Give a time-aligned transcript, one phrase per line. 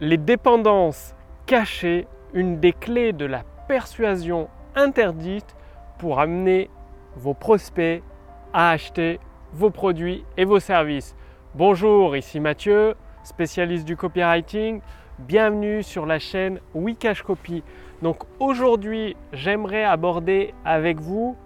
[0.00, 1.16] Les dépendances
[1.46, 5.56] cachées, une des clés de la persuasion interdite
[5.98, 6.70] pour amener
[7.16, 8.04] vos prospects
[8.52, 9.18] à acheter
[9.52, 11.16] vos produits et vos services.
[11.56, 14.82] Bonjour, ici Mathieu, spécialiste du copywriting.
[15.18, 17.64] Bienvenue sur la chaîne Wikash Copy.
[18.00, 21.36] Donc aujourd'hui, j'aimerais aborder avec vous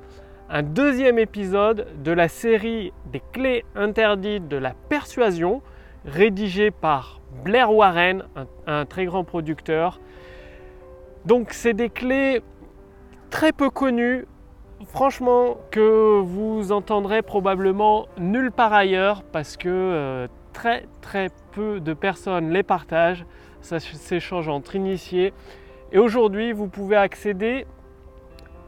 [0.51, 5.63] un deuxième épisode de la série des clés interdites de la persuasion,
[6.05, 8.25] rédigé par Blair Warren,
[8.67, 10.01] un, très grand producteur.
[11.25, 12.43] Donc c'est des clés
[13.31, 14.27] très peu connues,
[14.87, 21.95] franchement que vous entendrez probablement nulle part ailleurs parce que euh, très très peu de
[21.95, 23.25] personnes les partagent.
[23.61, 25.33] Ça s'échange entre initiés.
[25.93, 27.67] Et aujourd'hui, vous pouvez accéder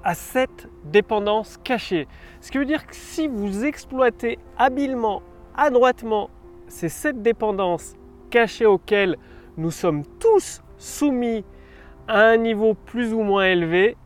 [0.04, 2.06] à cette dépendance cachée.
[2.40, 5.22] Ce qui veut dire que si vous exploitez habilement,
[5.56, 6.30] adroitement,
[6.68, 7.96] ces sept dépendances
[8.34, 9.16] cachées auxquelles
[9.56, 11.44] nous sommes tous soumis
[12.08, 13.96] à un niveau plus ou moins élevé,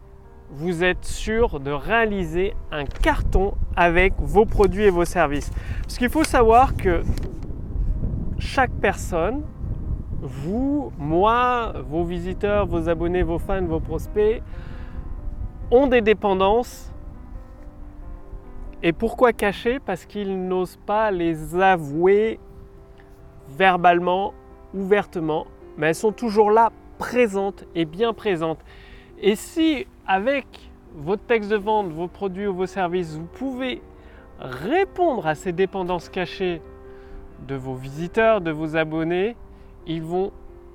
[0.50, 5.50] vous êtes sûr de réaliser un carton avec vos produits et vos services.
[5.80, 7.00] Parce qu'il faut savoir que
[8.38, 9.44] chaque personne,
[10.20, 14.42] vous, moi, vos visiteurs, vos abonnés, vos fans, vos prospects,
[15.70, 16.92] ont des dépendances.
[18.83, 19.78] Et pourquoi cacher?
[19.81, 22.38] Parce qu'ils n'osent pas les avouer
[23.56, 24.34] verbalement,
[24.74, 25.46] ouvertement,
[25.77, 28.60] mais elles sont toujours là, présentes et bien présentes.
[29.20, 30.46] Et si avec
[30.94, 33.82] votre texte de vente, vos produits ou vos services, vous pouvez
[34.41, 36.62] répondre à ces dépendances cachées
[37.46, 39.36] de vos visiteurs, de vos abonnés,
[39.86, 40.32] ils vont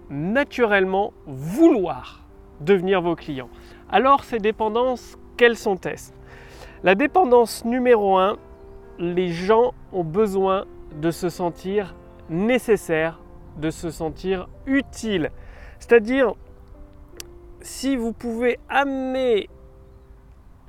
[0.09, 2.23] naturellement vouloir
[2.61, 3.49] devenir vos clients.
[3.89, 6.13] Alors ces dépendances, quelles sont-elles?
[6.83, 8.38] La dépendance numéro 1,
[8.99, 10.66] les gens ont besoin
[11.01, 11.95] de se sentir
[12.29, 13.19] nécessaires,
[13.57, 15.29] de se sentir utiles.
[15.79, 16.33] C'est-à-dire,
[17.61, 19.49] si vous pouvez amener,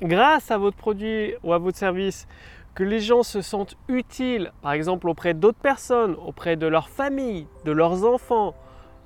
[0.03, 2.27] grâce à votre produit ou à votre service,
[2.75, 7.47] que les gens se sentent utiles, par exemple auprès d'autres personnes, auprès de leur famille,
[7.65, 8.55] de leurs enfants,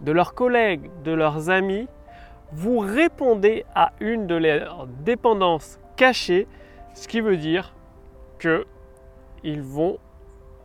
[0.00, 1.86] de leurs collègues, de leurs amis,
[2.52, 6.46] vous répondez à une de leurs dépendances cachées,
[6.94, 7.74] ce qui veut dire
[8.40, 9.98] qu'ils vont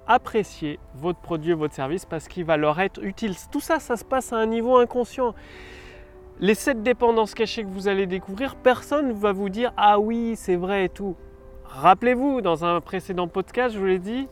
[0.08, 3.36] apprécier votre produit votre service parce qu'il va leur être utile.
[3.52, 5.34] Tout ça, ça se passe à un niveau inconscient.
[6.40, 10.34] Les sept dépendances cachées que vous allez découvrir, personne ne va vous dire ah oui,
[10.36, 11.16] c'est vrai et tout.
[11.66, 14.28] Rappelez-vous, dans un précédent podcast, je vous l'ai dit,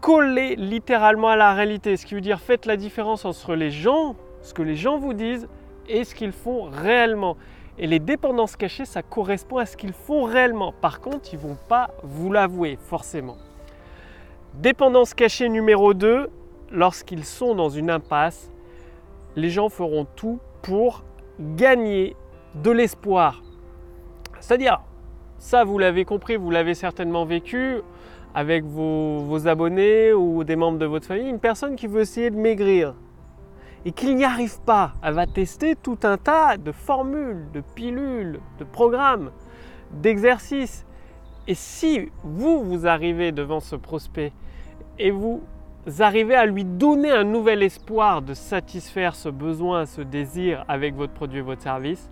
[0.00, 4.16] collez littéralement à la réalité, ce qui veut dire faites la différence entre les gens,
[4.42, 5.48] ce que les gens vous disent
[5.88, 7.36] et ce qu'ils font réellement.
[7.78, 10.72] Et les dépendances cachées, ça correspond à ce qu'ils font réellement.
[10.72, 13.36] Par contre, ils ne vont pas vous l'avouer forcément.
[14.58, 16.28] Dépendance cachée numéro 2,
[16.70, 18.52] lorsqu'ils sont dans une impasse,
[19.34, 21.02] les gens feront tout pour
[21.40, 22.14] gagner
[22.54, 23.42] de l'espoir.
[24.38, 24.80] C'est-à-dire,
[25.38, 27.80] ça vous l'avez compris, vous l'avez certainement vécu
[28.32, 32.36] avec vos, abonnés ou des membres de votre famille, une personne qui veut essayer de
[32.36, 32.94] maigrir
[33.84, 38.38] et qu'il n'y arrive pas, elle va tester tout un tas de formules, de pilules,
[38.60, 39.32] de programmes,
[39.90, 40.86] d'exercices.
[41.46, 44.32] Et si vous, vous arrivez devant ce prospect
[44.98, 45.42] et vous
[45.98, 51.12] arrivez à lui donner un nouvel espoir de satisfaire ce besoin, ce désir avec votre
[51.12, 52.10] produit et votre service,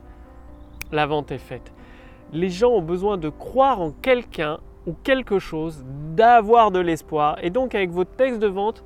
[0.90, 1.72] la vente est faite.
[2.32, 7.38] Les gens ont besoin de croire en quelqu'un ou quelque chose, d'avoir de l'espoir.
[7.42, 8.84] Et donc avec votre texte de vente,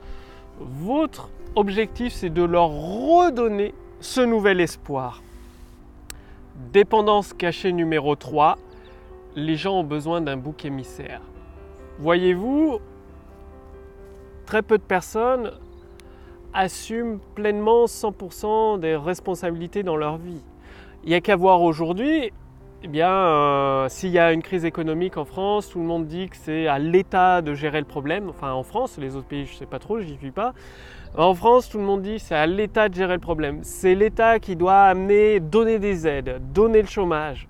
[0.60, 5.22] votre objectif, c'est de leur redonner ce nouvel espoir.
[6.72, 8.58] Dépendance cachée numéro 3,
[9.36, 11.20] les gens ont besoin d'un bouc émissaire.
[11.98, 12.80] Voyez-vous,
[14.46, 15.52] très peu de personnes
[16.54, 20.42] assument pleinement 100% des responsabilités dans leur vie.
[21.04, 22.32] Il n'y a qu'à voir aujourd'hui,
[22.82, 26.30] eh bien, euh, s'il y a une crise économique en France, tout le monde dit
[26.30, 28.30] que c'est à l'État de gérer le problème.
[28.30, 30.54] Enfin, en France, les autres pays, je ne sais pas trop, j'y suis pas.
[31.16, 33.60] En France, tout le monde dit c'est à l'État de gérer le problème.
[33.62, 37.48] C'est l'État qui doit amener, donner des aides, donner le chômage,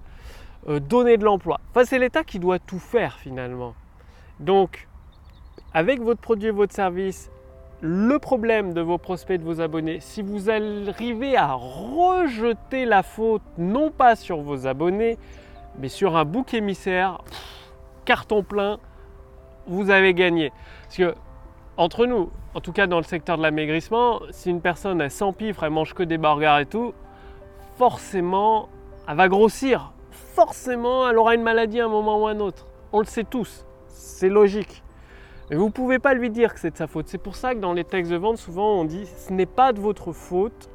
[0.68, 1.60] euh, donner de l'emploi.
[1.70, 3.74] Enfin, c'est l'État qui doit tout faire finalement.
[4.40, 4.88] Donc,
[5.72, 7.30] avec votre produit et votre service,
[7.80, 13.42] le problème de vos prospects, de vos abonnés, si vous arrivez à rejeter la faute
[13.58, 15.18] non pas sur vos abonnés,
[15.78, 17.22] mais sur un bouc émissaire,
[18.04, 18.78] carton plein,
[19.66, 20.52] vous avez gagné.
[20.84, 21.14] Parce que
[21.76, 25.62] entre nous, en tout cas dans le secteur de l'amaigrissement, si une personne elle s'empifre,
[25.64, 26.94] elle mange que des burgers et tout,
[27.76, 28.68] forcément,
[29.06, 29.92] elle va grossir.
[30.36, 32.66] Forcément, elle aura une maladie à un moment ou à un autre.
[32.92, 34.84] On le sait tous, c'est logique.
[35.50, 37.08] Mais vous ne pouvez pas lui dire que c'est de sa faute.
[37.08, 39.72] C'est pour ça que dans les textes de vente, souvent on dit ce n'est pas
[39.72, 40.70] de votre faute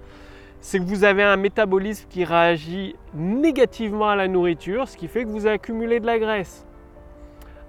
[0.62, 5.24] c'est que vous avez un métabolisme qui réagit négativement à la nourriture, ce qui fait
[5.24, 6.68] que vous accumulez de la graisse.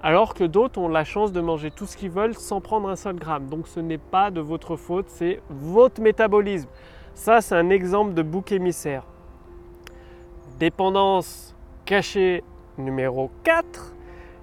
[0.03, 2.97] Alors que d'autres ont la chance de manger tout ce qu'ils veulent sans prendre un
[2.97, 3.47] seul gramme.
[3.47, 6.69] Donc ce n'est pas de votre faute, c'est votre métabolisme.
[7.15, 9.05] Ça, c'est un exemple de bouc émissaire.
[10.59, 11.52] Dépendance
[11.93, 12.43] cachée
[12.79, 13.95] numéro 4.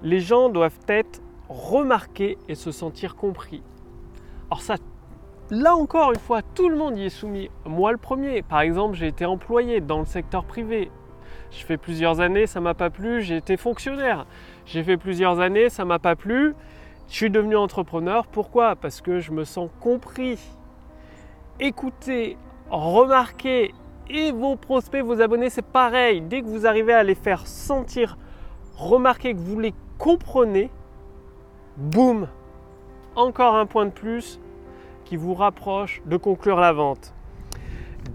[0.03, 1.19] Les gens doivent être
[1.49, 3.63] remarqués et se sentir compris.
[4.51, 4.75] Alors ça,
[5.49, 7.49] là encore une fois, tout le monde y est soumis.
[7.65, 8.43] Moi le premier.
[8.43, 10.91] Par exemple, j'ai été employé dans le secteur privé.
[11.49, 14.27] Je fais plusieurs années, ça m'a pas plu, j'ai été fonctionnaire.
[14.67, 16.53] J'ai fait plusieurs années, ça m'a pas plu.
[17.07, 18.27] Je suis devenu entrepreneur.
[18.27, 18.75] Pourquoi?
[18.75, 20.37] Parce que je me sens compris,
[21.59, 22.37] écouté,
[22.69, 23.73] remarqué.
[24.09, 26.21] Et vos prospects, vos abonnés, c'est pareil.
[26.21, 28.17] Dès que vous arrivez à les faire sentir,
[28.75, 30.71] remarquer que vous les comprenez,
[31.77, 32.27] boum,
[33.15, 34.39] encore un point de plus
[35.05, 37.13] qui vous rapproche de conclure la vente.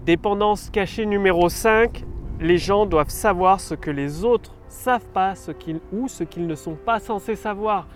[0.05, 2.03] Dépendance cachée numéro 5,
[2.41, 6.47] les gens doivent savoir ce que les autres savent pas ce qu'ils, ou ce qu'ils
[6.47, 7.87] ne sont pas censés savoir.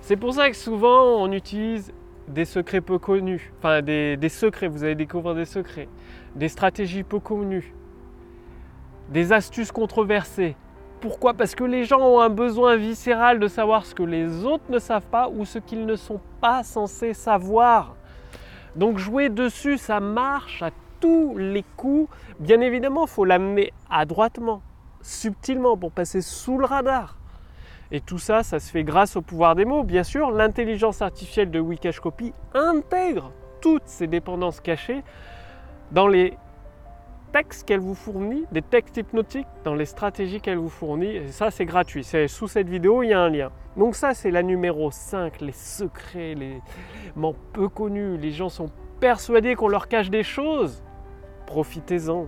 [0.00, 1.92] C'est pour ça que souvent on utilise
[2.28, 5.88] des secrets peu connus, enfin des, secrets, vous allez découvrir des secrets,
[6.34, 7.74] des stratégies peu connues,
[9.10, 10.56] des astuces controversées.
[11.00, 11.34] Pourquoi?
[11.34, 14.78] Parce que les gens ont un besoin viscéral de savoir ce que les autres ne
[14.78, 17.94] savent pas ou ce qu'ils ne sont pas censés savoir.
[18.74, 20.70] Donc jouer dessus, ça marche à
[21.00, 22.10] tous les coups.
[22.40, 24.60] Bien évidemment, il faut l'amener adroitement,
[25.00, 27.17] subtilement, pour passer sous le radar.
[27.90, 29.82] Et tout ça, ça se fait grâce au pouvoir des mots.
[29.82, 35.02] Bien sûr, l'intelligence artificielle de Wikash Copy intègre toutes ces dépendances cachées
[35.90, 36.36] dans les
[37.32, 41.16] textes qu'elle vous fournit, des textes hypnotiques, dans les stratégies qu'elle vous fournit.
[41.16, 42.04] Et ça, c'est gratuit.
[42.04, 43.50] C'est sous cette vidéo, il y a un lien.
[43.76, 46.60] Donc ça, c'est la numéro 5, les secrets, les
[47.16, 48.18] mots peu connus.
[48.18, 48.70] Les gens sont
[49.00, 50.82] persuadés qu'on leur cache des choses.
[51.46, 52.26] Profitez-en.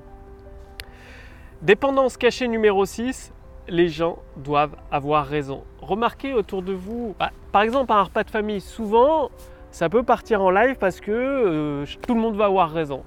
[1.63, 3.35] Dépendance cachée numéro 6,
[3.69, 5.65] les gens doivent avoir raison.
[5.81, 9.31] Remarquez autour de vous, bah, par exemple un repas de famille, souvent
[9.71, 13.03] ça peut partir en live parce que euh, tout le monde va avoir raison.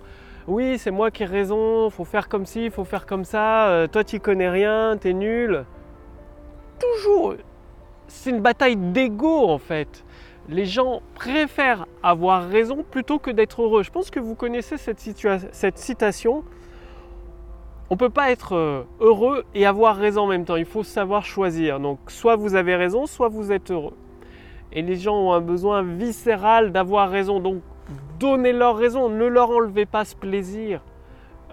[0.47, 3.87] Oui, c'est moi qui ai raison, faut faire comme ci, faut faire comme ça, euh,
[3.87, 5.65] toi tu connais rien, t'es nul.
[6.79, 7.35] Toujours,
[8.07, 10.03] c'est une bataille d'ego en fait.
[10.49, 13.83] Les gens préfèrent avoir raison plutôt que d'être heureux.
[13.83, 14.99] Je pense que vous connaissez cette,
[15.51, 16.43] cette citation
[17.89, 20.55] on ne peut pas être euh, heureux et avoir raison en même temps.
[20.55, 21.79] Il faut savoir choisir.
[21.79, 23.95] Donc soit vous avez raison, soit vous êtes heureux.
[24.71, 27.39] Et les gens ont un besoin viscéral d'avoir raison.
[27.39, 27.61] Donc
[28.19, 30.81] donnez-leur raison, ne leur enlevez pas ce plaisir.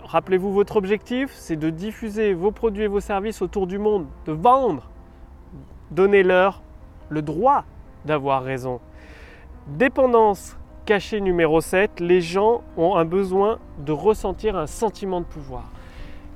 [0.02, 4.32] Rappelez-vous votre objectif, c'est de diffuser vos produits et vos services autour du monde, de
[4.32, 4.88] vendre.
[5.90, 6.62] Donnez-leur
[7.10, 7.64] le droit
[8.04, 8.80] d'avoir raison.
[9.66, 10.56] Dépendance
[10.86, 15.70] cachée numéro 7, les gens ont un besoin de ressentir un sentiment de pouvoir.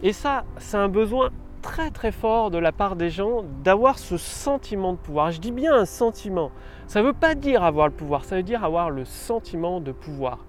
[0.04, 1.30] Et ça, c'est un besoin
[1.62, 5.30] très très fort de la part des gens d'avoir ce sentiment de pouvoir.
[5.30, 6.50] Je dis bien un sentiment.
[6.86, 9.92] Ça ne veut pas dire avoir le pouvoir, ça veut dire avoir le sentiment de
[9.92, 10.44] pouvoir.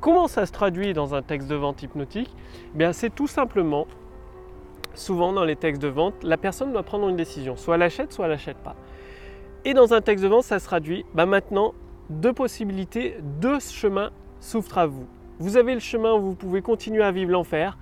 [0.00, 2.28] Comment ça se traduit dans un texte de vente hypnotique?
[2.74, 3.86] Eh Bien, c'est tout simplement,
[4.92, 7.56] souvent dans les textes de vente, la personne doit prendre une décision.
[7.56, 8.76] Soit elle achète, soit elle n'achète pas.
[9.64, 11.72] Et dans un texte de vente, ça se traduit, bah maintenant,
[12.10, 14.10] deux possibilités, deux chemins
[14.40, 15.06] s'ouvrent à vous.
[15.38, 17.78] Vous avez le chemin où vous pouvez continuer à vivre l'enfer,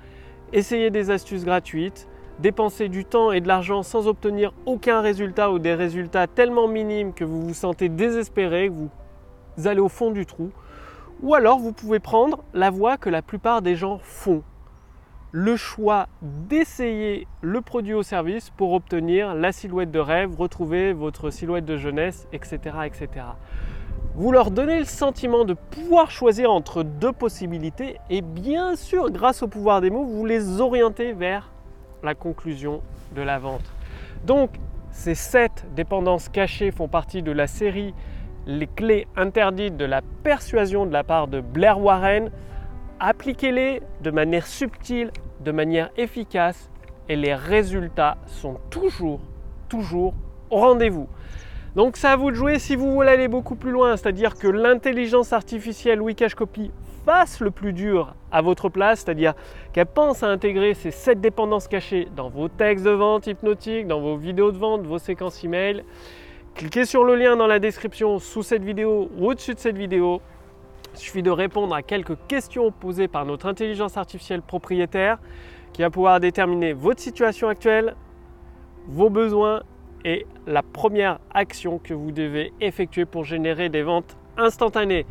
[0.53, 5.59] Essayez des astuces gratuites, dépenser du temps et de l'argent sans obtenir aucun résultat ou
[5.59, 10.25] des résultats tellement minimes que vous vous sentez désespéré, que vous allez au fond du
[10.25, 10.51] trou.
[11.23, 14.43] Ou alors vous pouvez prendre la voie que la plupart des gens font.
[15.33, 21.29] Le choix d'essayer le produit ou service pour obtenir la silhouette de rêve, retrouver votre
[21.29, 22.59] silhouette de jeunesse, etc.
[22.87, 23.09] etc
[24.19, 29.45] vous leur donnez le sentiment de pouvoir choisir entre deux possibilités et bien sûr, grâce
[29.45, 31.53] au pouvoir des mots, vous les orientez vers
[32.03, 32.83] la conclusion
[33.15, 33.63] de la vente.
[34.27, 34.51] Donc,
[34.91, 37.95] ces sept dépendances cachées font partie de la série
[38.45, 42.33] Les clés interdites de la persuasion de la part de Blair Warren.
[42.99, 45.13] Appliquez-les de manière subtile,
[45.45, 46.73] de manière efficace
[47.09, 49.21] et les résultats sont toujours,
[49.69, 50.15] toujours
[50.51, 51.07] au rendez-vous.
[51.79, 54.49] Donc c'est à vous de jouer si vous voulez aller beaucoup plus loin, c'est-à-dire que
[54.49, 56.73] l'intelligence artificielle Wikash Copy
[57.07, 59.35] fasse le plus dur à votre place, c'est-à-dire
[59.73, 64.01] qu'elle pense à intégrer ces 7 dépendances cachées dans vos textes de vente hypnotiques, dans
[64.01, 65.85] vos vidéos de vente, vos séquences email.
[66.57, 70.21] Cliquez sur le lien dans la description sous cette vidéo ou au-dessus de cette vidéo.
[70.95, 75.19] Il suffit de répondre à quelques questions posées par notre intelligence artificielle propriétaire
[75.73, 77.95] qui va pouvoir déterminer votre situation actuelle,
[78.89, 79.63] vos besoins
[80.47, 85.07] la première action que vous devez effectuer pour générer des ventes instantanées.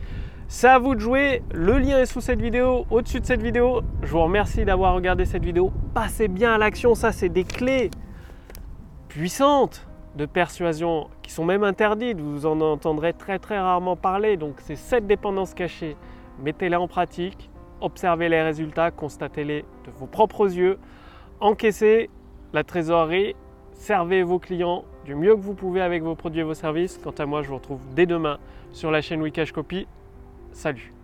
[0.47, 3.81] C'est à vous de jouer, le lien est sous cette vidéo, au-dessus de cette vidéo.
[4.01, 5.73] Je vous remercie d'avoir regardé cette vidéo.
[5.93, 7.91] Passez bien à l'action, ça c'est des clés
[9.09, 14.37] puissantes de persuasion qui sont même interdites, vous en entendrez très très rarement parler.
[14.37, 15.97] Donc c'est cette dépendance cachée.
[16.39, 17.49] Mettez-les en pratique,
[17.81, 20.79] observez les résultats, constatez-les de vos propres yeux,
[21.39, 22.09] encaissez
[22.53, 23.35] la trésorerie,
[23.77, 26.99] servez vos clients du mieux que vous pouvez avec vos produits et vos services.
[27.01, 28.39] Quant à moi, je vous retrouve dès demain
[28.71, 29.87] sur la chaîne Wikash Copy.
[30.51, 30.96] Salut